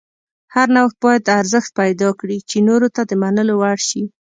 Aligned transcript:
هر 0.55 0.67
نوښت 0.75 0.97
باید 1.03 1.33
ارزښت 1.39 1.69
پیدا 1.79 2.09
کړي 2.19 2.37
چې 2.49 2.57
نورو 2.69 2.87
ته 2.95 3.01
د 3.05 3.11
منلو 3.21 3.53
وړ 3.61 3.77
شي. 3.89 4.03